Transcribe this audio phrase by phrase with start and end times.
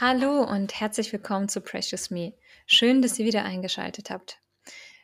[0.00, 2.32] Hallo und herzlich willkommen zu Precious Me.
[2.66, 4.38] Schön, dass ihr wieder eingeschaltet habt.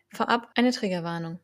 [0.09, 1.39] Vorab eine Triggerwarnung.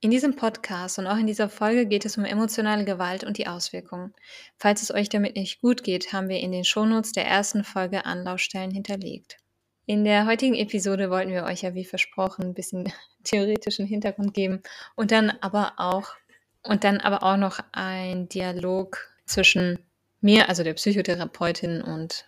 [0.00, 3.48] In diesem Podcast und auch in dieser Folge geht es um emotionale Gewalt und die
[3.48, 4.14] Auswirkungen.
[4.56, 8.06] Falls es euch damit nicht gut geht, haben wir in den Shownotes der ersten Folge
[8.06, 9.36] Anlaufstellen hinterlegt.
[9.84, 12.90] In der heutigen Episode wollten wir euch ja wie versprochen ein bisschen
[13.24, 14.62] theoretischen Hintergrund geben
[14.94, 16.14] und dann aber auch
[16.62, 19.80] und dann aber auch noch ein Dialog zwischen
[20.22, 22.24] mir, also der Psychotherapeutin und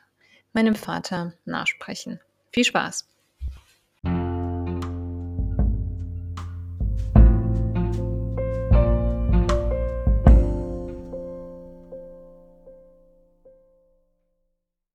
[0.59, 2.19] meinem Vater nachsprechen.
[2.51, 3.07] Viel Spaß!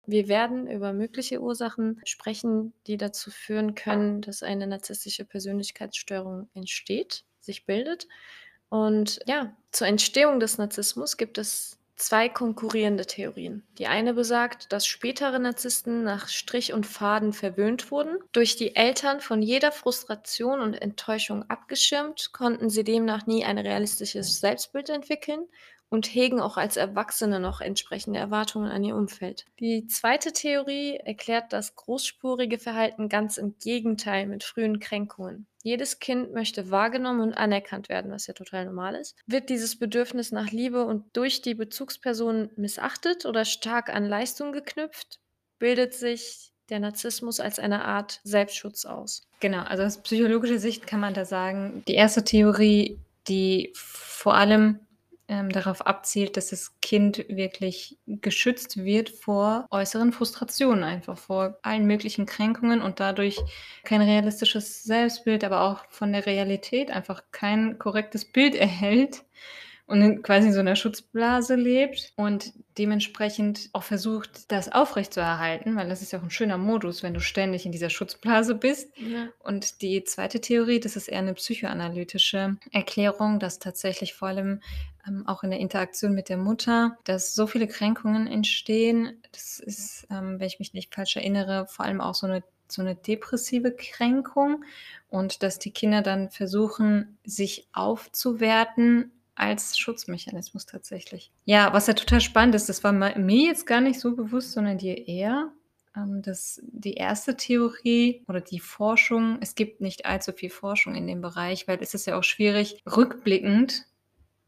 [0.05, 7.23] Wir werden über mögliche Ursachen sprechen, die dazu führen können, dass eine narzisstische Persönlichkeitsstörung entsteht,
[7.39, 8.09] sich bildet.
[8.67, 13.63] Und ja, zur Entstehung des Narzissmus gibt es zwei konkurrierende Theorien.
[13.77, 18.17] Die eine besagt, dass spätere Narzissten nach Strich und Faden verwöhnt wurden.
[18.31, 24.39] Durch die Eltern von jeder Frustration und Enttäuschung abgeschirmt, konnten sie demnach nie ein realistisches
[24.39, 25.45] Selbstbild entwickeln
[25.89, 29.45] und hegen auch als Erwachsene noch entsprechende Erwartungen an ihr Umfeld.
[29.59, 35.45] Die zweite Theorie erklärt das großspurige Verhalten ganz im Gegenteil mit frühen Kränkungen.
[35.63, 39.15] Jedes Kind möchte wahrgenommen und anerkannt werden, was ja total normal ist.
[39.25, 45.19] Wird dieses Bedürfnis nach Liebe und durch die Bezugsperson missachtet oder stark an Leistung geknüpft,
[45.59, 49.27] bildet sich der Narzissmus als eine Art Selbstschutz aus.
[49.39, 54.79] Genau, also aus psychologischer Sicht kann man da sagen, die erste Theorie, die vor allem
[55.27, 61.85] ähm, darauf abzielt, dass das Kind wirklich geschützt wird vor äußeren Frustrationen, einfach vor allen
[61.85, 63.39] möglichen Kränkungen und dadurch
[63.83, 69.23] kein realistisches Selbstbild, aber auch von der Realität einfach kein korrektes Bild erhält
[69.85, 76.01] und quasi in so einer Schutzblase lebt und dementsprechend auch versucht, das aufrechtzuerhalten, weil das
[76.01, 78.91] ist ja auch ein schöner Modus, wenn du ständig in dieser Schutzblase bist.
[78.97, 79.27] Ja.
[79.39, 84.61] Und die zweite Theorie, das ist eher eine psychoanalytische Erklärung, dass tatsächlich vor allem
[85.07, 89.21] ähm, auch in der Interaktion mit der Mutter, dass so viele Kränkungen entstehen.
[89.33, 92.43] Das ist, ähm, wenn ich mich nicht falsch erinnere, vor allem auch so eine
[92.73, 94.63] so eine depressive Kränkung
[95.09, 101.31] und dass die Kinder dann versuchen, sich aufzuwerten als Schutzmechanismus tatsächlich.
[101.45, 104.77] Ja, was ja total spannend ist, das war mir jetzt gar nicht so bewusst, sondern
[104.77, 105.51] dir eher,
[105.95, 111.07] ähm, dass die erste Theorie oder die Forschung, es gibt nicht allzu viel Forschung in
[111.07, 113.85] dem Bereich, weil es ist ja auch schwierig, rückblickend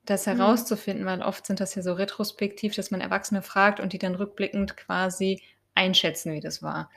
[0.05, 0.37] das mhm.
[0.37, 4.15] herauszufinden, weil oft sind das ja so retrospektiv, dass man Erwachsene fragt und die dann
[4.15, 5.41] rückblickend quasi
[5.73, 6.89] einschätzen, wie das war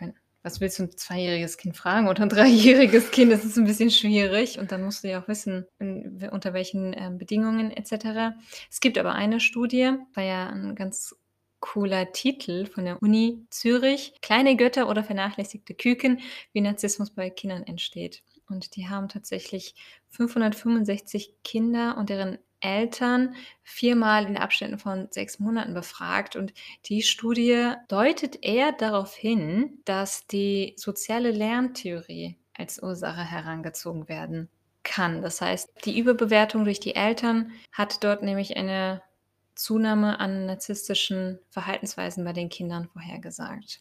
[0.43, 3.33] was willst du ein zweijähriges Kind fragen oder ein dreijähriges Kind?
[3.33, 6.93] Das ist ein bisschen schwierig und dann musst du ja auch wissen, in, unter welchen
[6.93, 8.37] äh, Bedingungen etc.
[8.71, 11.15] Es gibt aber eine Studie, war ja ein ganz
[11.61, 16.21] cooler Titel von der Uni Zürich, Kleine Götter oder vernachlässigte Küken,
[16.53, 18.23] wie Narzissmus bei Kindern entsteht.
[18.49, 19.75] Und die haben tatsächlich
[20.11, 26.37] 565 Kinder und deren Eltern viermal in Abständen von sechs Monaten befragt.
[26.37, 26.53] Und
[26.87, 34.49] die Studie deutet eher darauf hin, dass die soziale Lerntheorie als Ursache herangezogen werden
[34.83, 35.23] kann.
[35.23, 39.03] Das heißt, die Überbewertung durch die Eltern hat dort nämlich eine
[39.55, 43.81] Zunahme an narzisstischen Verhaltensweisen bei den Kindern vorhergesagt.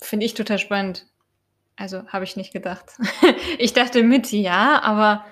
[0.00, 1.06] Finde ich total spannend.
[1.76, 2.92] Also habe ich nicht gedacht.
[3.58, 5.24] ich dachte mit ja, aber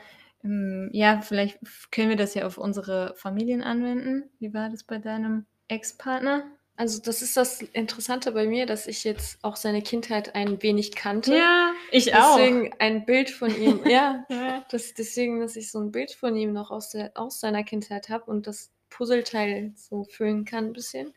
[0.92, 1.58] ja, vielleicht
[1.90, 4.24] können wir das ja auf unsere Familien anwenden.
[4.38, 6.44] Wie war das bei deinem Ex-Partner?
[6.76, 10.94] Also das ist das Interessante bei mir, dass ich jetzt auch seine Kindheit ein wenig
[10.94, 11.36] kannte.
[11.36, 12.36] Ja, ich deswegen auch.
[12.36, 14.64] Deswegen ein Bild von ihm, ja, ja.
[14.70, 18.08] Das, deswegen, dass ich so ein Bild von ihm noch aus, der, aus seiner Kindheit
[18.08, 21.14] habe und das Puzzleteil so füllen kann ein bisschen.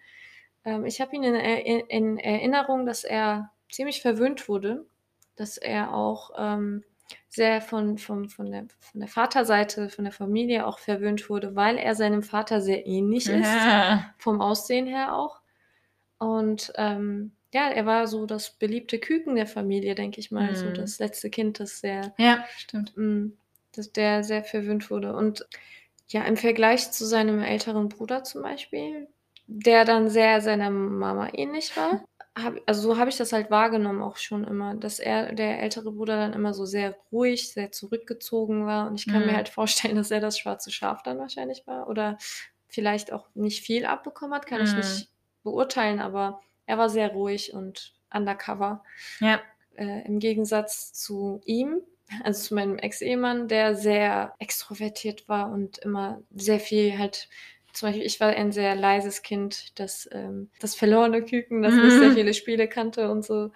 [0.64, 4.86] Ähm, ich habe ihn in, in, Erinnerung, dass er ziemlich verwöhnt wurde,
[5.36, 6.84] dass er auch ähm,
[7.30, 11.78] sehr von, von, von, der, von der Vaterseite, von der Familie auch verwöhnt wurde, weil
[11.78, 14.14] er seinem Vater sehr ähnlich ist, ja.
[14.18, 15.40] vom Aussehen her auch.
[16.18, 20.52] Und ähm, ja, er war so das beliebte Küken der Familie, denke ich mal.
[20.52, 20.56] Mhm.
[20.56, 22.14] So das letzte Kind, das sehr.
[22.18, 22.96] Ja, stimmt.
[22.98, 23.38] Mh, mm,
[23.74, 25.16] das, der sehr verwöhnt wurde.
[25.16, 25.48] Und
[26.10, 29.08] ja, im Vergleich zu seinem älteren Bruder zum Beispiel,
[29.46, 32.04] der dann sehr seiner Mama ähnlich war,
[32.44, 35.92] hab, also so habe ich das halt wahrgenommen auch schon immer, dass er, der ältere
[35.92, 38.88] Bruder, dann immer so sehr ruhig, sehr zurückgezogen war.
[38.88, 39.28] Und ich kann mhm.
[39.28, 41.90] mir halt vorstellen, dass er das schwarze Schaf dann wahrscheinlich war.
[41.90, 42.18] Oder
[42.68, 44.68] vielleicht auch nicht viel abbekommen hat, kann mhm.
[44.68, 45.10] ich nicht
[45.44, 48.84] beurteilen, aber er war sehr ruhig und undercover.
[49.20, 49.40] Ja.
[49.76, 51.82] Äh, Im Gegensatz zu ihm,
[52.24, 57.30] also zu meinem Ex-Ehemann, der sehr extrovertiert war und immer sehr viel halt
[57.78, 61.98] zum Beispiel, ich war ein sehr leises Kind, das, ähm, das verlorene Küken, das nicht
[61.98, 62.16] sehr Mhm.
[62.16, 63.52] viele Spiele kannte und so.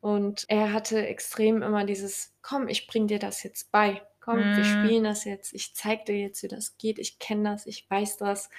[0.00, 4.02] Und er hatte extrem immer dieses: „Komm, ich bringe dir das jetzt bei.
[4.20, 4.64] Komm, wir Mhm.
[4.64, 5.52] spielen das jetzt.
[5.54, 6.98] Ich zeige dir jetzt, wie das geht.
[6.98, 8.50] Ich kenne das, ich weiß das.“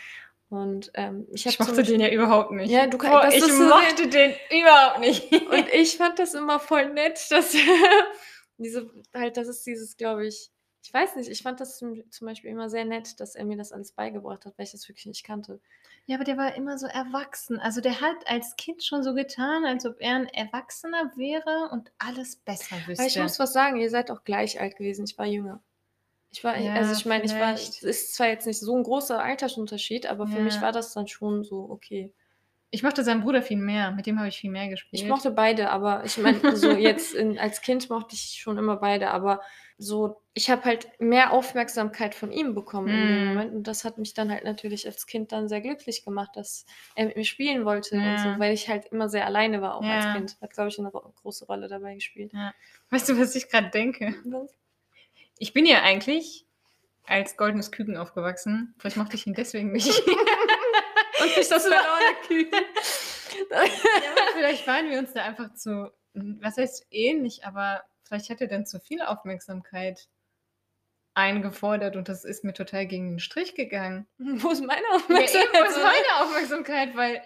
[0.50, 2.72] Und, ähm, ich habe Ich mochte den ja überhaupt nicht.
[2.72, 5.32] Ja, du ka Boah, das ich so mochte den überhaupt nicht.
[5.34, 7.54] Und ich fand das immer voll nett, dass
[8.58, 10.50] diese halt, das ist dieses, glaube ich
[10.88, 13.74] ich weiß nicht, ich fand das zum Beispiel immer sehr nett, dass er mir das
[13.74, 15.60] alles beigebracht hat, weil ich das wirklich nicht kannte.
[16.10, 17.60] Ja, aber der war immer so erwachsen.
[17.60, 21.92] Also, der hat als Kind schon so getan, als ob er 'n Erwachsener wäre und
[21.98, 23.20] alles besser Aber ich wüsste.
[23.20, 25.06] muss was sagen, ihr seid auch gleich alt gewesen.
[25.06, 25.62] Ich war jünger.
[26.32, 28.84] Ich war Ja, also, ich meine, ich war es ist zwar jetzt nicht so 'n
[28.84, 30.62] großer Altersunterschied, aber für mich Ja.
[30.62, 32.14] war das dann schon so okay.
[32.72, 33.92] Ich mochte seinen Bruder viel mehr.
[33.92, 35.08] Mit dem habe ich viel mehr Ich gespielt.
[35.08, 39.12] mochte beide, aber ich meine, so jetzt in als Kind mochte ich schon immer beide,
[39.12, 39.42] aber
[39.78, 43.26] so ich habe halt mehr Aufmerksamkeit von ihm bekommen in dem Mhm.
[43.26, 46.66] Moment und das hat mich dann halt natürlich als Kind dann sehr glücklich gemacht, dass
[46.96, 48.40] er mit mir spielen wollte und so, Ja.
[48.40, 50.12] weil ich halt immer sehr alleine war auch als Ja.
[50.12, 50.38] Kind.
[50.42, 52.34] Hat, glaube ich, 'ne ro große Rolle dabei gespielt.
[52.34, 52.54] Ja.
[52.90, 54.14] Weißt du, was ich grad denke?
[54.26, 54.52] Was?
[55.40, 56.46] Ich bin ja eigentlich
[57.06, 58.76] als goldenes Küken aufgewachsen.
[58.80, 59.90] Vielleicht mochte ich ihn deswegen nicht.
[61.30, 62.66] Und nicht das verlorene Küken.
[63.52, 63.62] Ja,
[64.34, 68.66] vielleicht waren wir uns da einfach zu was heißt ähnlich, aber vielleicht hat er dann
[68.66, 70.08] zu viel Aufmerksamkeit
[71.14, 74.08] eingefordert und das ist mir total gegen den Strich gegangen.
[74.18, 75.84] Wo ist meine Ja, eben, wo ist Aufmerksamkeit?
[75.84, 76.96] meine Aufmerksamkeit?
[76.96, 77.22] Weil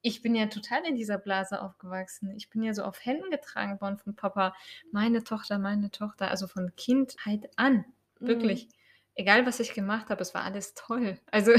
[0.00, 2.34] ich bin ja total in dieser Blase aufgewachsen.
[2.36, 4.54] Ich bin ja so auf Händen getragen worden von Papa.
[4.90, 7.84] Meine Tochter, meine Tochter, also von Kindheit an,
[8.18, 8.26] Mhm.
[8.26, 8.68] wirklich.
[9.14, 11.18] Egal, was ich gemacht habe, es war alles toll.
[11.30, 11.52] Also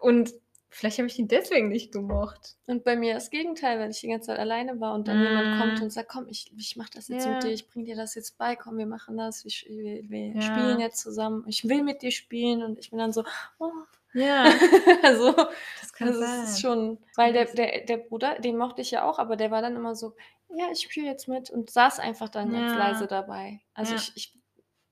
[0.00, 0.32] und
[0.68, 2.56] vielleicht habe ich ihn deswegen nicht gemocht.
[2.66, 5.50] Und bei mir das Gegenteil, weil ich die ganze Zeit alleine war und dann jemand
[5.50, 5.82] kommt Mhm.
[5.82, 7.30] und sagt: „Komm, ich ich mache das jetzt Ja.
[7.30, 8.54] mit dir, ich bringe dir das jetzt bei.
[8.56, 10.40] Komm, wir machen das, wir wir wir Ja.
[10.40, 11.44] spielen jetzt zusammen.
[11.48, 13.24] Ich will mit dir spielen.“ Und ich bin dann so:
[13.58, 13.72] „Oh.“
[14.12, 14.60] Ja,
[15.02, 15.34] Also,
[15.74, 16.40] das kann also, sein.
[16.44, 19.62] ist schon weil der der der Bruder, den mochte ich ja auch, aber der war
[19.62, 20.14] dann immer so:
[20.48, 23.08] „Ja, ich spiele jetzt mit“ und saß einfach dann ganz leise Ja.
[23.08, 23.60] dabei.
[23.74, 23.96] Also, Ja.
[23.96, 24.34] ich ich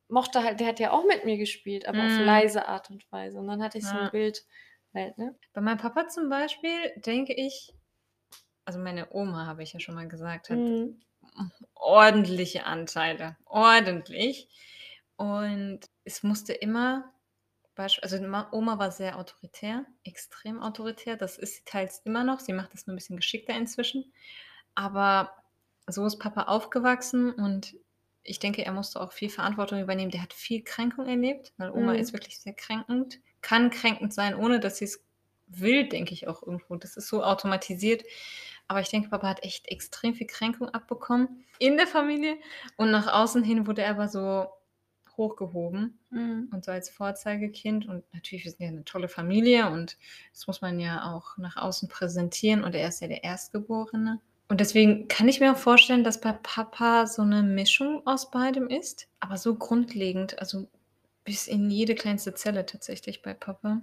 [0.08, 2.18] mochte halt der hat ja auch mit mir gespielt, aber auf Mhm.
[2.18, 3.38] leise Art und Weise.
[3.40, 4.10] Und dann hatte ich so 'n Ja.
[4.10, 4.46] Bild
[4.94, 5.38] halt, ne?
[5.54, 7.72] Bei meinem Papa zum Beispiel denke ich
[8.66, 11.00] also, meine Oma, habe ich ja schon mal gesagt, hat Mhm.
[11.74, 14.48] ordentliche Anteile, ordentlich.
[15.16, 17.12] Und es musste immer
[18.02, 21.16] also, Ma Oma war sehr autoritär, extrem autoritär.
[21.16, 22.40] Das ist sie teils immer noch.
[22.40, 24.12] Sie macht das nur 'n bisschen geschickter inzwischen.
[24.76, 25.34] Aber
[25.88, 27.76] so ist Papa aufgewachsen und
[28.28, 30.10] ich denke, er musste auch viel Verantwortung übernehmen.
[30.10, 32.14] Der hat viel Kränkung erlebt, weil Oma ist Mhm.
[32.14, 35.04] wirklich sehr kränkend kann kränkend sein, ohne dass sie's
[35.46, 36.74] will, denke ich auch irgendwo.
[36.76, 38.02] Das ist so automatisiert.
[38.68, 42.36] Aber ich denke, Papa hat echt extrem viel Kränkung abbekommen in der Familie
[42.76, 44.48] und nach außen hin wurde er aber so
[45.16, 46.52] hochgehoben Mhm.
[46.52, 47.86] und so als Vorzeigekind.
[47.88, 49.96] Und natürlich, wir sind ja 'ne tolle Familie und
[50.32, 54.20] das muss man ja auch nach außen präsentieren und er ist ja der Erstgeborene.
[54.50, 58.68] Und deswegen kann ich mir auch vorstellen, dass bei Papa so 'ne Mischung aus beidem
[58.68, 60.66] ist, aber so grundlegend, also,
[61.24, 63.82] bis in jede kleinste Zelle tatsächlich bei Papa.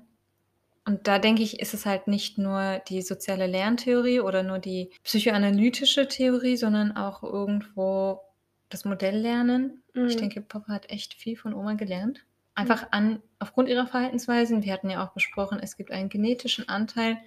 [0.85, 4.91] Und da denke ich, ist es halt nicht nur die soziale Lerntheorie oder nur die
[5.03, 8.21] psychoanalytische Theorie, sondern auch irgendwo
[8.69, 9.83] das Modelllernen.
[10.07, 10.19] Ich Mhm.
[10.21, 12.19] denke, Papa hat echt viel von Oma gelernt.
[12.19, 12.25] Mhm.
[12.55, 14.63] Einfach an aufgrund ihrer Verhaltensweisen.
[14.63, 17.17] Wir hatten ja auch besprochen, es gibt einen genetischen Anteil,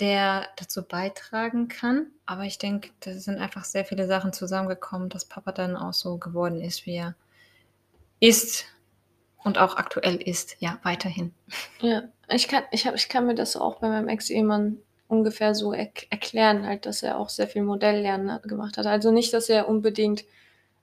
[0.00, 2.08] der dazu beitragen kann.
[2.26, 6.18] Aber ich denke, da sind einfach sehr viele Sachen zusammengekommen, dass Papa dann auch so
[6.18, 7.14] geworden ist, wie er
[8.20, 8.64] ist
[9.44, 11.32] und auch aktuell ist, ja, weiterhin.
[11.80, 14.78] Ja, ich kann ich habe ich kann mir das auch bei meinem Ex-Ehemann
[15.08, 18.86] ungefähr so erk erklären halt, dass er auch sehr viel Modelllernen gemacht hat.
[18.86, 20.24] Also, nicht, dass er unbedingt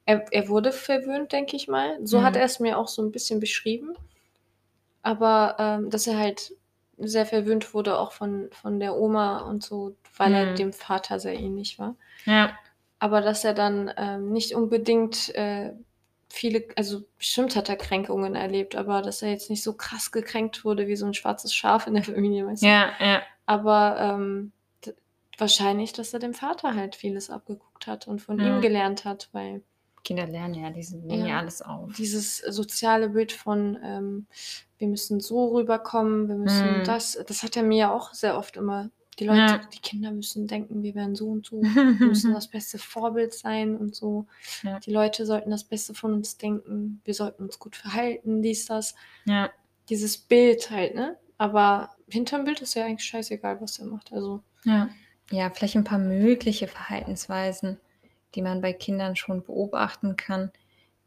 [0.06, 2.00] er er wurde verwöhnt, denke ich mal.
[2.06, 2.42] So hat Mhm.
[2.42, 3.96] er's mir auch so 'n bisschen beschrieben.
[5.04, 6.52] Aber, ähm, dass er halt
[6.98, 10.56] sehr verwöhnt wurde auch von von der Oma und so, weil er Mhm.
[10.56, 11.96] dem Vater sehr ähnlich war.
[12.26, 12.58] Ja.
[13.00, 15.74] Aber dass er dann, ähm, nicht unbedingt, äh,
[16.30, 20.66] viele also, bestimmt hat er Kränkungen erlebt, aber dass er jetzt nicht so krass gekränkt
[20.66, 22.68] wurde wie so 'n schwarzes Schaf in der Familie, weißt du?
[22.68, 23.22] Ja, ja.
[23.48, 24.52] Aber, ähm,
[25.38, 28.60] wahrscheinlich, dass er dem Vater halt vieles abgeguckt hat und von ihm Ja.
[28.62, 29.64] gelernt hat, weil
[30.06, 31.92] Kinder lernen ja, die nehmen ja alles auf.
[31.98, 34.28] dieses soziale Bild von, ähm,
[34.78, 36.84] wir müssen so rüberkommen, wir müssen Mhm.
[36.86, 39.62] das das hat er mir ja auch sehr oft immer die Leute Ja.
[39.74, 41.62] die Kinder müssen denken, wir wären so und so,
[42.02, 44.28] wir müssen das beste Vorbild sein und so.
[44.64, 44.80] Ja.
[44.80, 48.96] Die Leute sollten das Beste von uns denken, wir sollten uns gut verhalten, dies, das.
[49.26, 49.50] Ja.
[49.90, 51.18] Dieses Bild halt, ne?
[51.38, 54.90] Aber hinterm Bild ist ja eigentlich scheißegal, was er macht, also Ja.
[55.32, 57.80] Ja, vielleicht 'n paar mögliche Verhaltensweisen,
[58.36, 60.52] die man bei Kindern schon beobachten kann,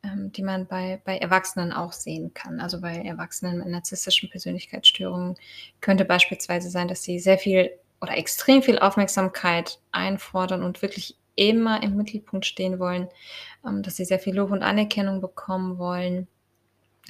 [0.02, 2.60] ähm, die man bei, bei Erwachsenen auch sehen kann.
[2.60, 5.36] Also bei Erwachsenen mit narzisstischen Persönlichkeitsstörungen
[5.80, 7.70] könnte beispielsweise sein, dass sie sehr viel
[8.00, 13.08] oder extrem viel Aufmerksamkeit einfordern und wirklich immer im Mittelpunkt stehen wollen,
[13.66, 16.26] ähm, dass sie sehr viel Lob und Anerkennung bekommen wollen.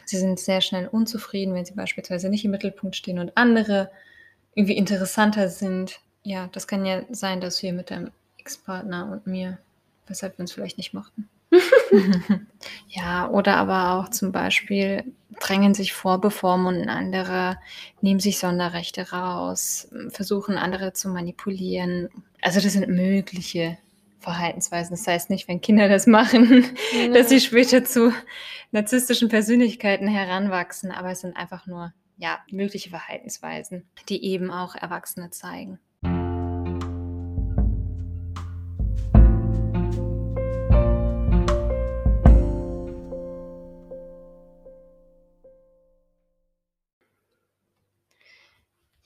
[0.05, 3.91] Sie sind sehr schnell unzufrieden, wenn sie beispielsweise nicht im Mittelpunkt stehen und andere
[4.55, 6.01] irgendwie interessanter sind.
[6.23, 9.59] Ja, das kann ja sein, dass wir mit deinem Ex-Partner und mir,
[10.09, 11.29] weshalb wir uns vielleicht nicht mochten.
[12.89, 15.05] ja, oder aber auch zum Beispiel
[15.41, 17.59] drängen sich vor, bevormunden andere,
[18.01, 22.09] nehmen sich Sonderrechte raus, versuchen andere zu manipulieren.
[22.43, 23.79] Also das sind mögliche
[24.21, 24.97] Verhaltensweisen.
[24.97, 27.09] Das heißt nicht, wenn Kinder das machen, ja.
[27.09, 28.13] dass sie später zu
[28.73, 35.31] narzisstischen Persönlichkeiten heranwachsen, aber es sind einfach nur ja, mögliche Verhaltensweisen, die eben auch Erwachsene
[35.31, 35.79] zeigen.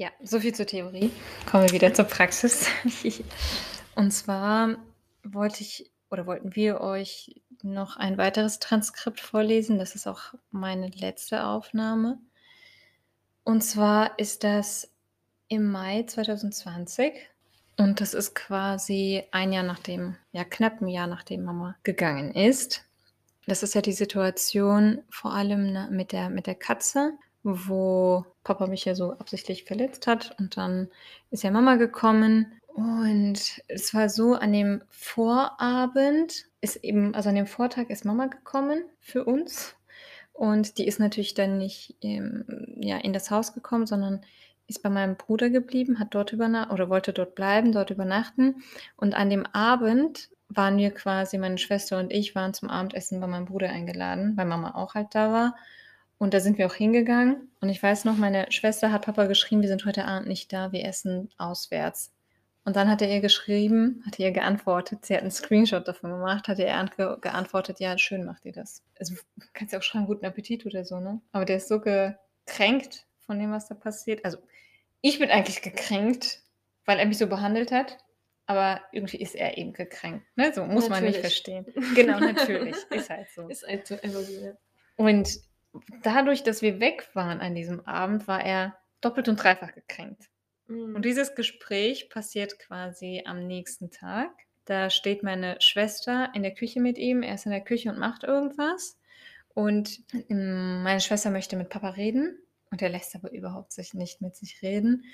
[0.03, 1.13] Ja, so viel zur Theorie.
[1.49, 2.67] Kommen wir wieder zur Praxis.
[3.95, 4.77] Und zwar
[5.23, 9.79] wollte ich oder wollten wir euch noch ein weiteres Transkript vorlesen.
[9.79, 12.19] Das ist auch meine letzte Aufnahme.
[13.45, 14.91] Und zwar ist das
[15.47, 17.13] im Mai 2020
[17.77, 22.85] und das ist quasi ein Jahr nachdem, ja knapp ein Jahr nachdem Mama gegangen ist.
[23.47, 28.85] Das ist ja die Situation vor allem mit der, mit der Katze wo Papa mich
[28.85, 30.35] ja so absichtlich verletzt hat.
[30.39, 30.89] Und dann
[31.31, 32.53] ist ja Mama gekommen.
[32.67, 38.27] Und es war so, an dem Vorabend ist eben, also an dem Vortag ist Mama
[38.27, 39.77] gekommen für uns.
[40.33, 42.45] Und die ist natürlich dann nicht ähm,
[42.81, 44.23] ja, in das Haus gekommen, sondern
[44.67, 48.63] ist bei meinem Bruder geblieben, hat dort übernachtet oder wollte dort bleiben, dort übernachten.
[48.97, 53.27] Und an dem Abend waren wir quasi, meine Schwester und ich waren zum Abendessen bei
[53.27, 55.57] meinem Bruder eingeladen, weil Mama auch halt da war.
[56.19, 57.51] Und da sind wir auch hingegangen.
[57.61, 60.73] Und ich weiß noch, meine Schwester hat Papa geschrieben, wir sind heute Abend nicht da,
[60.73, 62.13] wir essen auswärts.
[62.65, 66.47] Und dann hat er ihr geschrieben, hat ihr geantwortet, sie hat einen Screenshot davon gemacht,
[66.47, 68.85] hat er ihr geantwortet, ja, schön macht ihr das.
[69.01, 69.15] Also
[69.53, 71.21] kannst ja auch schreiben, guten Appetit oder so, ne?
[71.33, 74.25] Aber der ist so gekränkt von dem, was da passiert.
[74.25, 74.39] Also
[75.01, 76.41] ich bin eigentlich gekränkt,
[76.85, 77.99] weil er mich so behandelt hat.
[78.47, 80.27] Aber irgendwie ist er eben gekränkt.
[80.37, 80.53] Ne?
[80.53, 80.91] So muss natürlich.
[80.91, 81.67] man nicht verstehen.
[81.95, 82.77] Genau, natürlich.
[82.91, 83.49] ist halt so.
[83.49, 84.53] Ist halt so immer so, ja.
[84.97, 85.39] Und
[86.03, 90.29] dadurch, dass wir weg waren an diesem Abend, war er doppelt und dreifach gekränkt.
[90.67, 90.97] Mhm.
[90.97, 94.31] Und dieses Gespräch passiert quasi am nächsten Tag.
[94.65, 97.23] Da steht meine Schwester in der Küche mit ihm.
[97.23, 98.99] Er ist in der Küche und macht irgendwas.
[99.55, 102.39] Und ähm, meine Schwester möchte mit Papa reden.
[102.71, 105.05] Und er lässt aber überhaupt sich nicht mit sich reden.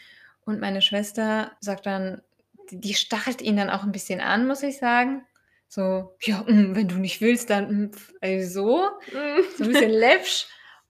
[0.45, 2.23] Und meine Schwester sagt dann,
[2.71, 5.27] die stachelt ihn dann auch ein bisschen an, muss ich sagen.
[5.69, 9.43] So, ja, mm, wenn du nicht willst, dann mm, also mm.
[9.57, 10.47] so ein bisschen läppsch.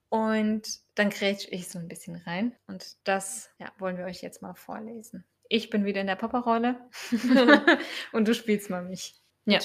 [0.09, 2.55] Und dann grätsch ich so ein bisschen rein.
[2.67, 5.23] Und das ja, wollen wir euch jetzt mal vorlesen.
[5.47, 6.79] Ich bin wieder in der Papa-Rolle
[8.11, 9.15] und du spielst mal mich.
[9.45, 9.59] Ja.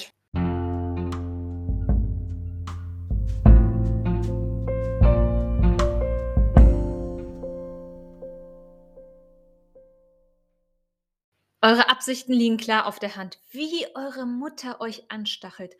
[11.65, 15.75] Eure Absichten liegen klar auf der Hand, wie eure Mutter euch anstachelt.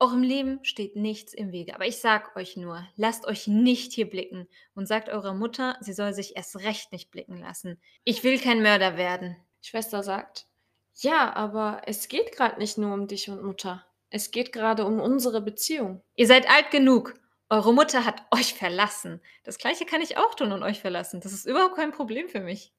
[0.00, 1.72] Eurem Leben steht nichts im Wege.
[1.76, 5.92] Aber ich sag euch nur, lasst euch nicht hier blicken und sagt eurer Mutter, sie
[5.92, 7.80] soll sich erst recht nicht blicken lassen.
[8.02, 9.36] Ich will kein Mörder werden.
[9.62, 10.48] Schwester sagt,
[10.96, 13.86] ja, aber es geht gerade nicht nur um dich und Mutter.
[14.08, 16.02] Es geht gerade um unsere Beziehung.
[16.16, 17.14] Ihr seid alt genug.
[17.50, 19.20] Eure Mutter hat euch verlassen.
[19.44, 21.20] Das gleiche kann ich auch tun und euch verlassen.
[21.20, 22.74] Das ist überhaupt kein Problem für mich.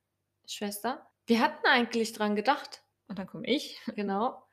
[0.46, 2.84] Schwester, wir hatten eigentlich dran gedacht.
[3.08, 3.80] Und dann komme ich.
[3.96, 4.44] Genau.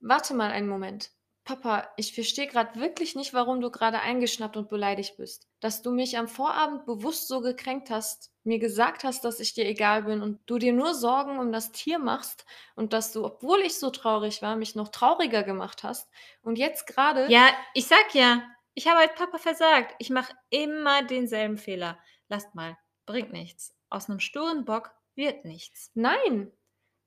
[0.00, 1.10] Warte mal einen Moment.
[1.46, 5.48] Papa, ich verstehe gerade wirklich nicht, warum du gerade eingeschnappt und beleidigt bist.
[5.60, 9.64] Dass du mich am Vorabend bewusst so gekränkt hast, mir gesagt hast, dass ich dir
[9.64, 13.60] egal bin und du dir nur Sorgen um das Tier machst und dass du, obwohl
[13.60, 16.10] ich so traurig war, mich noch trauriger gemacht hast.
[16.42, 17.30] Und jetzt gerade.
[17.30, 18.42] Ja, ich sag ja,
[18.74, 19.94] ich habe als Papa versagt.
[20.00, 21.98] Ich mache immer denselben Fehler.
[22.28, 23.72] Lasst mal, bringt nichts.
[23.88, 25.90] Aus einem sturen Bock wird nichts.
[25.94, 26.52] Nein.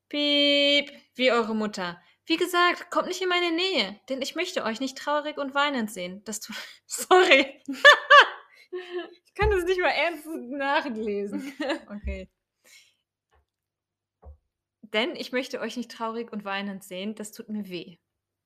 [0.09, 2.01] Piep, wie eure Mutter.
[2.25, 5.91] Wie gesagt, kommt nicht in meine Nähe, denn ich möchte euch nicht traurig und weinend
[5.91, 6.23] sehen.
[6.25, 6.55] Das tut.
[6.85, 7.61] Sorry.
[9.25, 11.53] ich kann das nicht mal ernst nachlesen.
[11.89, 12.29] Okay.
[14.81, 17.13] Denn ich möchte euch nicht traurig und weinend sehen.
[17.13, 17.97] Das tut mir weh.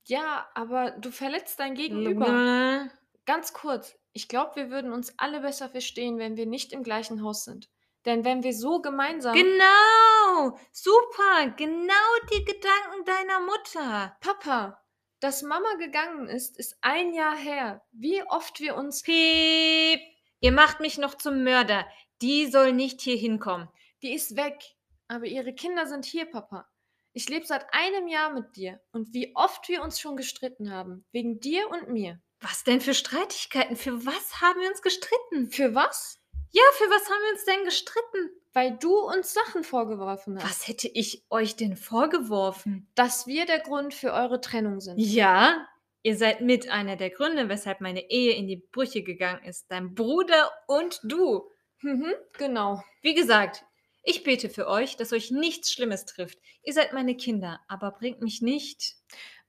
[0.05, 2.89] Ja, aber du verletzt dein Gegenüber.
[3.25, 3.97] Ganz kurz.
[4.11, 7.69] Ich glaube, wir würden uns alle besser verstehen, wenn wir nicht im gleichen Haus sind.
[8.05, 9.33] Denn wenn wir so gemeinsam.
[9.33, 10.57] Genau!
[10.71, 11.51] Super!
[11.55, 11.93] Genau
[12.31, 14.17] die Gedanken deiner Mutter.
[14.19, 14.83] Papa,
[15.19, 17.81] dass Mama gegangen ist, ist ein Jahr her.
[17.91, 19.03] Wie oft wir uns.
[19.03, 20.01] Piep!
[20.41, 21.87] Ihr macht mich noch zum Mörder.
[22.21, 23.69] Die soll nicht hier hinkommen.
[24.01, 24.61] Die ist weg.
[25.07, 26.67] Aber ihre Kinder sind hier, Papa.
[27.13, 28.81] Ich lebe seit einem Jahr mit dir.
[28.91, 31.05] Und wie oft wir uns schon gestritten haben.
[31.11, 32.19] Wegen dir und mir.
[32.41, 33.77] Was denn für Streitigkeiten?
[33.77, 35.49] Für was haben wir uns gestritten?
[35.49, 36.19] Für was?
[36.55, 38.29] Ja, für was haben wir uns denn gestritten?
[38.53, 40.45] Weil du uns Sachen vorgeworfen hast.
[40.47, 42.87] Was hätte ich euch denn vorgeworfen?
[42.93, 44.99] Dass wir der Grund für eure Trennung sind.
[44.99, 45.67] Ja,
[46.03, 49.65] ihr seid mit einer der Gründe, weshalb meine Ehe in die Brüche gegangen ist.
[49.71, 51.49] Dein Bruder und du.
[51.81, 52.83] Mhm, genau.
[53.01, 53.65] Wie gesagt,
[54.03, 56.37] ich bete für euch, dass euch nichts Schlimmes trifft.
[56.61, 58.95] Ihr seid meine Kinder, aber bringt mich nicht.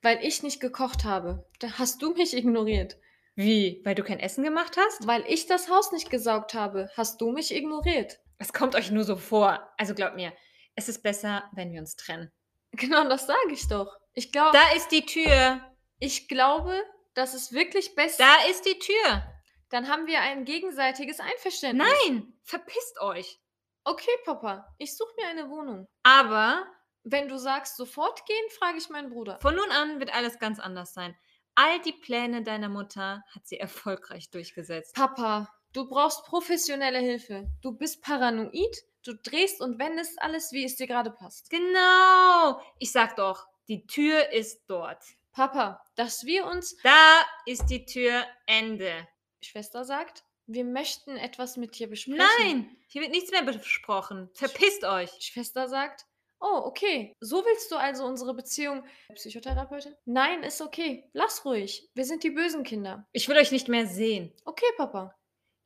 [0.00, 1.46] Weil ich nicht gekocht habe.
[1.58, 2.96] Da hast du mich ignoriert.
[3.36, 3.80] Wie?
[3.84, 5.06] Weil du kein Essen gemacht hast?
[5.06, 8.18] Weil ich das Haus nicht gesaugt habe, hast du mich ignoriert.
[8.38, 9.68] Es kommt euch nur so vor.
[9.76, 10.32] Also glaubt mir,
[10.74, 12.30] es ist besser, wenn wir uns trennen.
[12.72, 13.96] Genau, das sage ich doch.
[14.14, 15.60] Ich glaube, Da ist die Tür.
[15.98, 16.80] ich glaube,
[17.14, 18.24] das ist wirklich besser.
[18.24, 19.22] Da ist die Tür.
[19.70, 21.88] Dann haben wir ein gegenseitiges Einverständnis.
[22.06, 23.40] Nein, verpisst euch.
[23.84, 25.86] Okay, Papa, ich suche mir eine Wohnung.
[26.04, 26.64] Aber
[27.06, 29.38] Wenn du sagst, sofort gehen, frage ich meinen Bruder.
[29.40, 31.14] von nun an wird alles ganz anders sein.
[31.56, 34.94] All die Pläne deiner Mutter hat sie erfolgreich durchgesetzt.
[34.94, 37.46] Papa, du brauchst professionelle Hilfe.
[37.62, 41.50] Du bist paranoid, du drehst und wendest alles, wie es dir gerade passt.
[41.50, 42.60] Genau.
[42.78, 45.02] Ich sag doch, die Tür ist dort.
[45.32, 48.24] Papa, dass wir uns, Da ist die Tür.
[48.46, 49.06] Ende.
[49.40, 52.22] Schwester sagt, wir möchten etwas mit dir besprechen.
[52.38, 54.30] Nein, hier wird nichts mehr besprochen.
[54.34, 55.10] Verpisst euch.
[55.20, 56.06] Schwester sagt,
[56.44, 58.84] oh, okay, so willst du also unsere Beziehung.
[59.14, 59.94] Psychotherapeutin?
[60.04, 61.08] Nein, ist okay.
[61.12, 61.88] Lass ruhig.
[61.94, 63.06] Wir sind die bösen Kinder.
[63.12, 64.32] Ich will euch nicht mehr sehen.
[64.44, 65.16] Okay, Papa.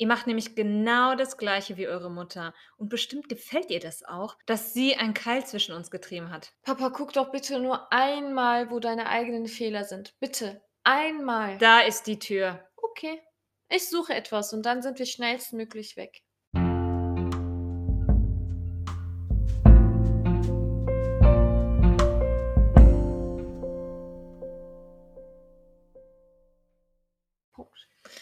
[0.00, 2.54] Ihr macht nämlich genau das Gleiche wie eure Mutter.
[2.76, 6.52] Und bestimmt gefällt ihr das auch, dass sie einen Keil zwischen uns getrieben hat.
[6.62, 10.14] Papa, guck doch bitte nur einmal, wo deine eigenen Fehler sind.
[10.20, 10.62] Bitte.
[10.85, 11.58] Einmal.
[11.58, 12.64] Da ist die Tür.
[12.76, 13.20] Okay.
[13.68, 16.23] Ich suche etwas und dann sind wir schnellstmöglich weg.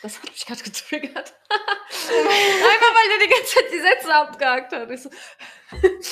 [0.06, 1.34] Das hat mich gerade getriggert.
[1.50, 4.90] Einfach weil der die ganze Zeit die Sätze abgehakt hat.
[4.90, 5.10] Ich so,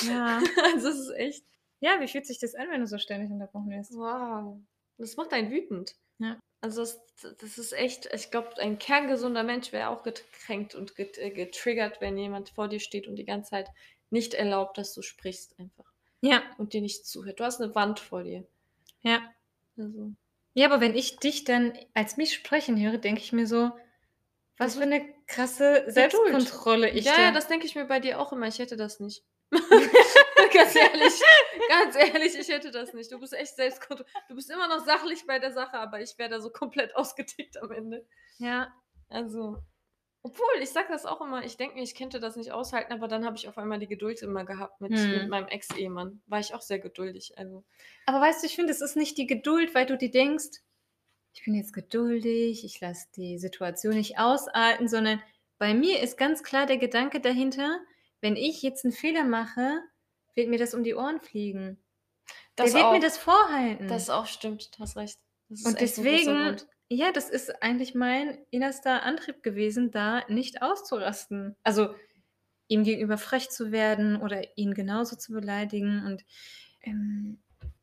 [0.09, 0.41] Ja.
[0.73, 1.45] also es ist echt.
[1.79, 3.93] Ja, wie fühlt sich das an, wenn du so ständig unterbrochen wirst?
[3.93, 4.57] Wow.
[4.97, 5.95] Das macht einen wütend.
[6.19, 6.39] Ja.
[6.61, 6.99] Also das,
[7.39, 12.17] das ist echt, ich glaube, ein kerngesunder Mensch wäre auch gekränkt und äh, getriggert, wenn
[12.17, 13.69] jemand vor dir steht und die ganze Zeit
[14.09, 15.85] nicht erlaubt, dass du sprichst einfach
[16.21, 17.39] Ja, und dir nicht zuhört.
[17.39, 18.45] Du hast eine Wand vor dir.
[19.01, 19.21] ja.
[19.77, 20.11] Also,
[20.53, 23.71] Ja, aber wenn ich dich dann als mich sprechen höre, denke ich mir so,
[24.57, 28.31] was für eine krasse Selbstkontrolle ich ja, ja, das denke ich mir bei dir auch
[28.31, 28.47] immer.
[28.47, 29.23] Ich hätte das nicht.
[30.53, 31.13] ganz ehrlich,
[31.69, 33.11] ganz ehrlich, ich hätte das nicht.
[33.11, 34.09] Du bist echt selbstkontrolliert.
[34.29, 37.61] Du bist immer noch sachlich bei der Sache, aber ich wäre da so komplett ausgetickt
[37.61, 38.05] am Ende.
[38.37, 38.73] ja,
[39.09, 39.57] Also,
[40.23, 43.07] obwohl, ich sag das auch immer, ich denke mir, ich könnte das nicht aushalten, aber
[43.07, 45.11] dann habe ich auf einmal die Geduld immer gehabt mit, Hm.
[45.11, 46.21] mit meinem Ex-Ehemann.
[46.25, 47.33] War ich auch sehr geduldig.
[47.37, 47.63] Also,
[48.07, 50.61] aber weißt du, ich finde, es ist nicht die Geduld, weil du dir denkst,
[51.35, 55.21] ich bin jetzt geduldig, ich lasse die Situation nicht ausarten, sondern
[55.57, 57.79] bei mir ist ganz klar der Gedanke dahinter,
[58.21, 59.81] wenn ich jetzt einen Fehler mache,
[60.33, 61.77] wird mir das um die Ohren fliegen.
[62.55, 63.87] das Der wird auch, mir das vorhalten.
[63.87, 65.19] das auch stimmt, du hast recht.
[65.49, 66.55] Und deswegen,
[66.87, 71.55] ja, das ist eigentlich mein innerster Antrieb gewesen, da nicht auszurasten.
[71.63, 71.93] Also
[72.67, 76.05] ihm gegenüber frech zu werden oder ihn genauso zu beleidigen.
[76.05, 76.25] Und
[76.81, 77.39] ähm,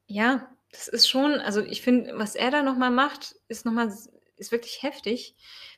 [0.06, 3.88] ja, das ist schon, also ich finde, was er da nochmal macht, ist nochmal,
[4.36, 5.36] ist wirklich heftig.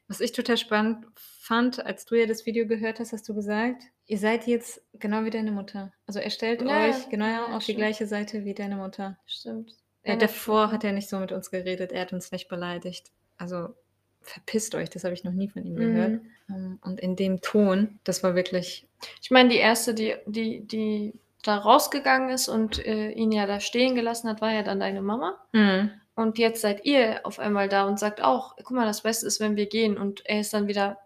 [0.09, 3.83] Was ich total spannend fand, als du ja das Video gehört hast, hast du gesagt,
[4.07, 5.92] ihr seid jetzt genau wie deine Mutter.
[6.07, 7.78] Also er stellt Ja, euch genau ja, auf die stimmt.
[7.78, 9.18] gleiche Seite wie deine Mutter.
[9.26, 9.70] Stimmt.
[9.70, 13.11] Ja, Erinnert davor hat er nicht so mit uns geredet, er hat uns nicht beleidigt.
[13.38, 13.74] Also
[14.20, 15.78] verpisst euch, das habe ich noch nie von ihm Mhm.
[15.78, 16.20] gehört.
[16.50, 18.87] Ähm, Und in dem Ton, das war wirklich,
[19.22, 23.61] Ich meine, die erste, die, die, die da rausgegangen ist und äh, ihn ja da
[23.61, 25.38] stehen gelassen hat, war ja dann deine Mama.
[25.52, 29.26] mm, Und jetzt seid ihr auf einmal da und sagt auch, guck mal, das Beste
[29.26, 29.96] ist, wenn wir gehen.
[29.98, 30.98] Und er ist dann wieder,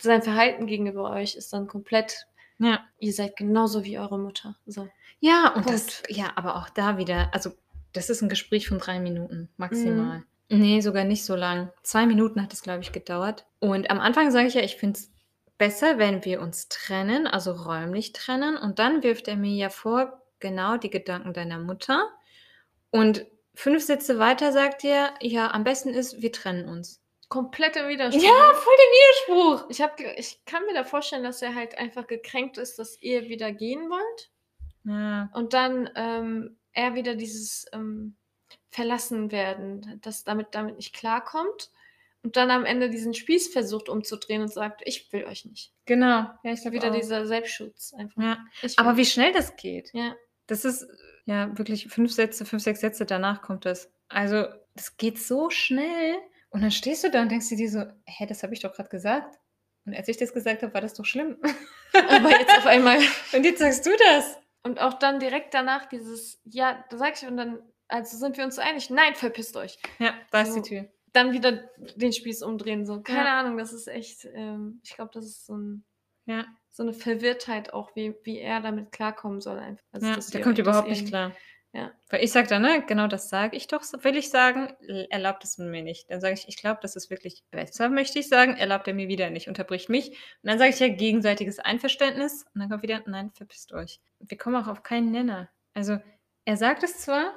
[0.00, 2.26] sein Verhalten gegenüber euch ist dann komplett,
[2.58, 2.80] ja.
[2.98, 4.56] ihr seid genauso wie eure Mutter.
[4.66, 4.88] So.
[5.20, 7.52] Ja, und das, ja, aber auch da wieder, also
[7.92, 10.18] das ist ein Gespräch von drei Minuten maximal.
[10.18, 10.24] Mhm.
[10.50, 11.70] Nee, sogar nicht so lang.
[11.82, 13.46] Zwei Minuten hat es, glaube ich, gedauert.
[13.60, 15.10] Und am Anfang sage ich ja, ich finde es
[15.58, 18.56] besser, wenn wir uns trennen, also räumlich trennen.
[18.56, 22.10] Und dann wirft er mir ja vor, genau die Gedanken deiner Mutter.
[22.90, 27.00] Und fünf Sätze weiter sagt er, ja, am besten ist, wir trennen uns.
[27.28, 28.22] Komplett im Widerspruch.
[28.22, 29.70] Ja, voll der Widerspruch.
[29.70, 33.28] Ich, hab, ich kann mir da vorstellen, dass er halt einfach gekränkt ist, dass ihr
[33.28, 34.30] wieder gehen wollt.
[34.84, 35.30] Ja.
[35.32, 38.16] Und dann ähm, er wieder dieses ähm,
[38.70, 41.70] verlassen werden, dass damit damit nicht klarkommt
[42.24, 46.26] und dann am Ende diesen Spieß versucht umzudrehen und sagt: „Ich will euch nicht.“ Genau.
[46.42, 46.94] Ja, ich glaube Wieder auch.
[46.96, 48.20] dieser Selbstschutz einfach.
[48.20, 48.38] Ja.
[48.76, 49.90] Aber wie schnell das geht.
[49.92, 50.16] Ja.
[50.46, 50.86] Das ist,
[51.26, 53.90] ja, wirklich 5 Sätze 5, 6 Sätze danach kommt das.
[54.08, 56.16] Also, das geht so schnell
[56.50, 58.90] und dann stehst du da und denkst dir so: „Hä, das habe ich doch grad
[58.90, 59.38] gesagt.
[59.86, 61.36] Und als ich das gesagt habe, war das doch schlimm.“
[62.08, 62.98] Aber jetzt auf einmal
[63.32, 64.38] Und jetzt sagst du das.
[64.62, 67.58] Und auch dann direkt danach dieses: „Ja“, da sage ich und dann:
[67.88, 70.66] „Also, sind wir uns so einig?“ „Nein, verpisst euch.“ Ja, da ist die So.
[70.66, 70.88] Tür.
[71.14, 73.00] Dann wieder den Spieß umdrehen, so.
[73.02, 73.30] Keine Ja.
[73.30, 75.84] Ahnung, das ist echt, ähm ich glaube, das ist so 'n
[76.26, 76.56] Ja.
[76.70, 79.84] so 'ne Verwirrtheit auch, wie wie er damit klarkommen soll einfach.
[79.92, 81.36] Also, Ja, der kommt überhaupt nicht klar.
[81.72, 81.92] Ja.
[82.10, 84.74] Weil ich sage dann, ne, genau das sage ich doch will ich sagen,
[85.10, 86.10] erlaubt es mir nicht.
[86.10, 89.08] Dann sage ich: „Ich glaube, das ist wirklich besser“, möchte ich sagen, erlaubt er mir
[89.08, 90.10] wieder nicht, unterbricht mich.
[90.10, 90.16] Und
[90.50, 94.56] dann sage ich ja: „Gegenseitiges Einverständnis.“ Und dann kommt wieder: „Nein, verpisst euch.“ Wir kommen
[94.56, 95.50] auch auf keinen Nenner.
[95.76, 95.98] Also,
[96.44, 97.32] er sagt es zwar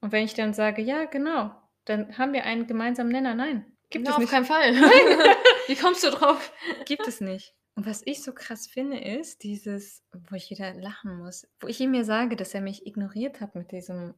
[0.00, 3.34] und wenn ich dann sage: „Ja, genau“, dann haben wir einen gemeinsamen Nenner.
[3.34, 4.30] Nein, gibt Na, es auf nicht.
[4.30, 4.72] keinen Fall.
[4.80, 4.90] Nein.
[5.66, 6.52] Wie kommst du drauf?
[6.84, 7.54] Gibt es nicht.
[7.74, 11.80] Und was ich so krass finde, ist dieses wo ich wieder lachen muss, wo ich
[11.80, 14.14] ihm ja sage, dass er mich ignoriert hat mit diesem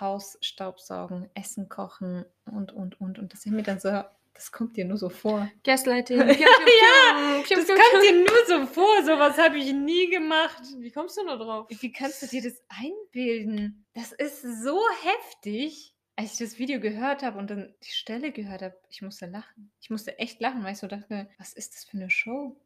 [0.00, 3.18] Haus staubsaugen, Essen kochen und, und, und.
[3.18, 4.02] Und dass er mir dann so
[4.36, 5.50] das kommt dir nur so vor.
[5.64, 6.18] Gaslighting.
[6.18, 9.02] Ja, Pium, pium, pium, pium, Das kommt dir nur so vor.
[9.02, 10.62] So was habe ich nie gemacht.
[10.78, 11.66] Wie kommst du nur drauf?
[11.70, 13.86] Wie kannst du dir das einbilden?
[13.94, 15.95] Das ist so heftig.
[16.18, 19.70] Als ich das Video gehört habe und dann die Stelle gehört habe, ich musste lachen.
[19.82, 22.56] Ich musste echt lachen, weil ich so dachte: „Was ist das für 'ne Show?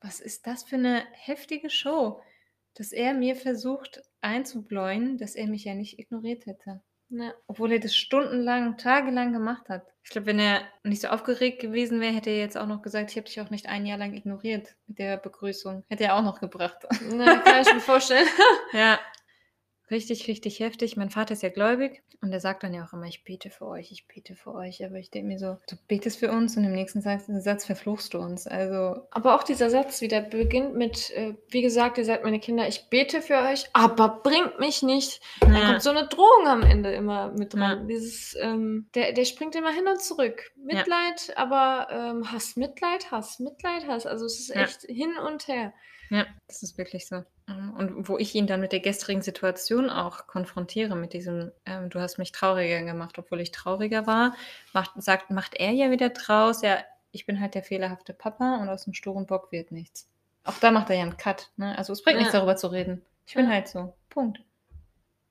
[0.00, 2.22] Was ist das für 'ne heftige Show?“
[2.74, 6.82] Dass er mir versucht einzubläuen, dass er mich ja nicht ignoriert hätte.
[7.08, 7.34] Ja.
[7.48, 9.88] Obwohl er das stundenlang, tagelang gemacht hat.
[10.04, 13.10] Ich glaube, wenn er nicht so aufgeregt gewesen wäre, hätte er jetzt auch noch gesagt:
[13.10, 15.82] „Ich habe dich auch nicht ein Jahr lang ignoriert“ mit der Begrüßung.
[15.88, 16.86] Hätte er auch noch gebracht.
[17.00, 18.26] Na, kann ich mir vorstellen.
[18.72, 19.00] Ja.
[19.90, 20.96] Richtig, richtig heftig.
[20.96, 23.66] Mein Vater ist ja gläubig und er sagt dann ja auch immer: „Ich bete für
[23.66, 26.64] euch, ich bete für euch.“ Aber ich denke mir so: „Du betest für uns und
[26.64, 31.10] im nächsten Satz Satz verfluchst du uns.“ Also Aber auch dieser Satz wieder beginnt mit,
[31.10, 35.20] äh: „Wie gesagt, ihr seid meine Kinder, ich bete für euch, aber bringt mich nicht.“
[35.52, 35.64] Dann Ja.
[35.64, 37.60] kommt so 'ne Drohung am Ende immer mit Ja.
[37.60, 37.88] dran.
[37.88, 40.52] Dieses, ähm der der springt immer hin und zurück.
[40.70, 40.84] Ja.
[40.84, 44.06] Mitleid, aber, ähm, Hass, Mitleid, Hass, Mitleid, Hass.
[44.06, 44.70] Also, es ist Ja.
[44.70, 45.72] echt hin und her.
[46.12, 47.24] Ja, das ist wirklich so.
[47.46, 51.88] Mhm, und wo ich ihn dann mit der gestrigen Situation auch konfrontiere, mit diesem, ähm:
[51.88, 54.34] „Du hast mich trauriger gemacht, obwohl ich trauriger war“,
[54.72, 56.78] macht sagt macht er ja wieder draus: „Ja,
[57.12, 60.06] ich bin halt der fehlerhafte Papa und aus 'm sturen Bock wird nichts.“
[60.46, 61.76] Auch da macht er ja 'n Cut, ne?
[61.76, 62.32] Also, es bringt nichts, Ja.
[62.32, 63.02] darüber zu reden.
[63.26, 63.52] Ich bin Ja.
[63.52, 63.94] halt so.
[64.08, 64.40] Punkt.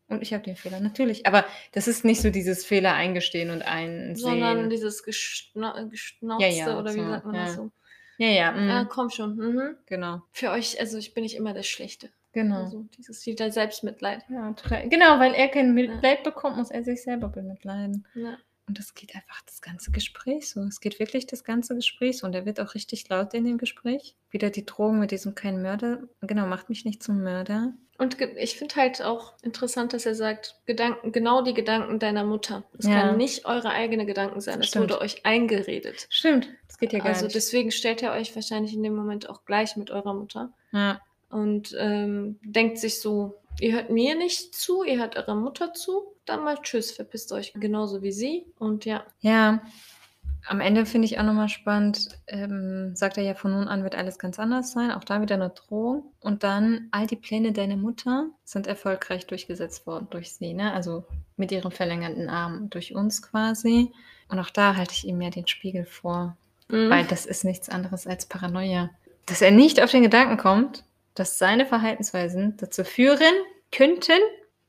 [0.10, 1.28] Und ich habe den Fehler, natürlich.
[1.28, 4.16] Aber das ist nicht so dieses Fehler eingestehen und einsehen.
[4.16, 5.88] Sondern dieses Geschnau
[6.38, 7.54] Ja, Geschnauzte ja, oder wie so, sagt man das ja.
[7.54, 7.72] so?
[8.20, 8.90] Ja, ja, Ja, mhm.
[8.90, 9.36] komm schon.
[9.38, 9.78] Mhm.
[9.86, 10.22] Genau.
[10.32, 12.10] Für euch also, ich bin nicht immer der Schlechte.
[12.34, 12.64] Genau.
[12.64, 14.24] Also, dieses wieder Selbstmitleid.
[14.30, 14.90] Ja, total.
[14.90, 15.74] Genau, weil er kein Ja.
[15.74, 18.06] Mitleid bekommt, muss er sich selber bemitleiden.
[18.14, 18.38] Ja.
[18.70, 20.62] Und das geht einfach das ganze Gespräch so.
[20.62, 23.58] Es geht wirklich das ganze Gespräch so und er wird auch richtig laut in dem
[23.58, 24.16] Gespräch.
[24.30, 27.74] Wieder die Drohung mit diesem kein Mörder genau, macht mich nicht zum Mörder.
[27.98, 32.64] Und ich finde halt auch interessant, dass er sagt: „Gedanken genau die Gedanken deiner Mutter.
[32.78, 33.02] Es Ja.
[33.02, 34.62] können nicht eure eigene Gedanken sein.
[34.62, 37.36] Es wurde euch eingeredet.“ Stimmt, das geht ja gar Also, nicht.
[37.36, 41.02] deswegen stellt er euch wahrscheinlich in dem Moment auch gleich mit eurer Mutter Ja.
[41.32, 46.16] und, ähm, denkt sich so: „Ihr hört mir nicht zu, ihr hört eurer Mutter zu.
[46.30, 49.04] Dann mal tschüss, verpisst euch genauso wie sie.“ Und ja.
[49.22, 49.62] Ja.
[50.48, 53.84] Am Ende finde ich auch noch mal spannend, ähm, sagt er ja: „Von nun an
[53.84, 56.14] wird alles ganz anders sein.“ Auch da wieder 'ne Drohung.
[56.22, 60.72] Und dann: „All die Pläne deiner Mutter sind erfolgreich durchgesetzt worden durch sie“, ne?
[60.72, 63.92] Also, mit ihrem verlängerten Arm durch uns quasi.
[64.30, 66.38] Und auch da halte ich ihm ja den Spiegel vor,
[66.70, 66.90] Mhm.
[66.92, 68.92] weil das ist nichts anderes als Paranoia.
[69.26, 70.84] Dass er nicht auf den Gedanken kommt,
[71.16, 73.34] dass seine Verhaltensweisen dazu führen
[73.72, 74.20] könnten,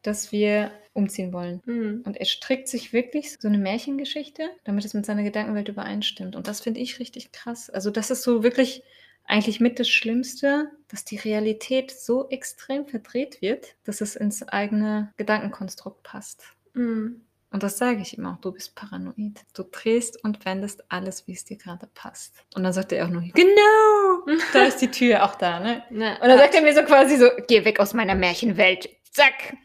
[0.03, 1.61] dass wir umziehen wollen.
[1.67, 2.03] Mhm.
[2.07, 6.37] Und er strickt sich wirklich so 'ne Märchengeschichte, damit es mit seiner Gedankenwelt übereinstimmt.
[6.37, 7.71] Und das finde ich richtig krass.
[7.71, 8.83] Also, das ist so wirklich
[9.25, 15.13] eigentlich mit das Schlimmste, dass die Realität so extrem verdreht wird, dass es ins eigene
[15.17, 16.45] Gedankenkonstrukt passt.
[16.75, 17.21] Mhm.
[17.53, 19.41] Und das sage ich ihm auch: „Du bist paranoid.
[19.55, 23.11] Du drehst und wendest alles, wie es dir grade passt.“ Und dann sagt er auch
[23.11, 25.83] nur: „Genau, da ist die Tür auch da“, ne?
[25.91, 26.61] Ne, Und dann sagt Cut.
[26.61, 28.89] er mir so quasi so: „Geh weg aus meiner Märchenwelt.
[29.11, 29.57] Zack.“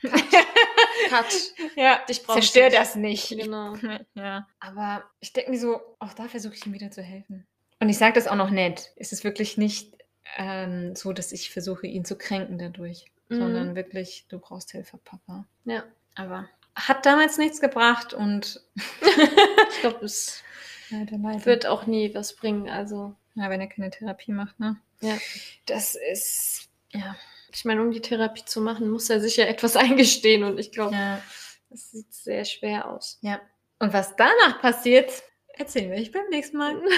[1.10, 1.25] Cut.
[1.75, 2.77] Ja, Dich zerstör nicht.
[2.77, 3.29] das nicht.
[3.29, 3.75] Genau.
[4.15, 7.45] Ja, aber ich denke mir so, auch da versuche ich ihm wieder zu helfen.
[7.79, 8.91] Und ich sage das auch noch nett.
[8.95, 9.93] Es ist wirklich nicht,
[10.38, 13.36] ähm, so, dass ich versuche, ihn zu kränken dadurch, Mhm.
[13.38, 15.84] sondern wirklich: „Du brauchst Hilfe, Papa.“ Ja.
[16.15, 18.62] Aber hat damals nichts gebracht und
[19.01, 20.41] Ich glaube, es
[20.89, 21.45] leider, leider.
[21.45, 22.69] wird auch nie was bringen.
[22.69, 24.77] Also Ja, wenn er keine Therapie macht, ne?
[25.01, 25.17] Ja.
[25.65, 27.15] Das ist ja.
[27.55, 30.71] Ich meine, um die Therapie zu machen, muss er sich ja etwas eingestehen und ich
[30.71, 31.21] glaube, Ja.
[31.69, 33.17] Es sieht sehr schwer aus.
[33.21, 33.41] Ja.
[33.79, 35.11] Und was danach passiert,
[35.55, 36.81] erzählen wir euch beim nächsten Mal.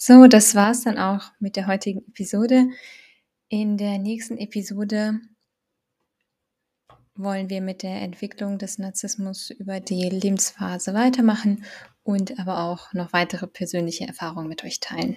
[0.00, 2.68] So, das war's dann auch mit der heutigen Episode.
[3.50, 5.20] In der nächsten Episode
[7.14, 11.64] wollen wir mit der Entwicklung des Narzissmus über die Lebensphase weitermachen
[12.02, 15.16] und aber auch noch weitere persönliche Erfahrungen mit euch teilen.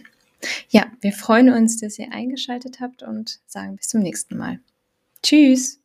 [0.70, 4.62] Ja, wir freuen uns, dass ihr eingeschaltet habt und sagen bis zum nächsten Mal.
[5.22, 5.81] Tschüss!